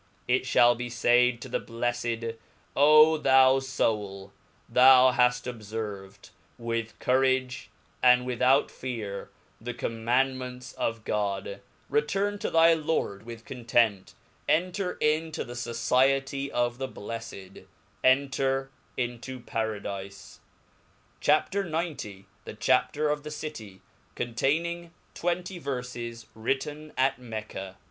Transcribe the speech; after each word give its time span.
It 0.27 0.45
ihalibe 0.45 0.91
faid 0.91 1.41
to 1.43 1.47
the 1.47 1.59
bleffed, 1.61 2.35
O 2.75 3.17
thou 3.19 3.59
foul 3.59 4.33
/ 4.51 4.69
that 4.77 5.13
haft 5.13 5.45
obferved 5.45 6.31
with 6.57 6.97
cou 6.97 7.19
rage, 7.19 7.69
and 8.01 8.25
without 8.25 8.71
fear 8.71 9.29
the 9.61 9.75
Commandments 9.75 10.73
of 10.73 11.03
God, 11.05 11.61
return 11.87 12.39
to 12.39 12.49
thy 12.49 12.73
Lord 12.73 13.27
with 13.27 13.45
content, 13.45 14.15
enter 14.49 14.93
into 14.93 15.45
thefociety 15.45 16.49
of 16.49 16.79
the 16.79 16.87
blefled, 16.89 17.67
en 18.03 18.29
ter 18.31 18.71
into 18.97 19.39
Pa:radile. 19.39 20.39
CHAP. 21.19 21.53
XC. 21.53 22.25
The 22.45 22.55
(Chapter 22.55 23.07
of 23.07 23.21
the 23.21 23.29
Citjy 23.29 23.81
containing 24.15 24.95
twenty 25.13 25.61
Verfes^ 25.61 26.25
^ritti^i 26.35 26.91
At 26.97 27.19
Mecca. 27.21 27.75